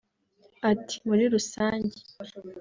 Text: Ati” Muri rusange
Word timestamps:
Ati” 0.71 0.95
Muri 1.07 1.23
rusange 1.33 1.97